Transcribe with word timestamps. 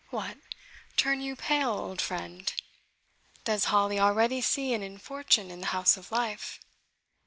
What! 0.09 0.39
turn 0.97 1.21
you 1.21 1.35
pale, 1.35 1.69
old 1.73 2.01
friend? 2.01 2.51
Does 3.45 3.65
Hali 3.65 3.99
already 3.99 4.41
see 4.41 4.73
an 4.73 4.81
infortune 4.81 5.51
in 5.51 5.59
the 5.59 5.67
House 5.77 5.95
of 5.95 6.11
Life? 6.11 6.59